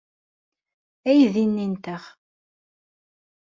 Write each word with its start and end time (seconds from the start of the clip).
Aydi-nni 1.09 1.65
nteɣ. 1.73 2.03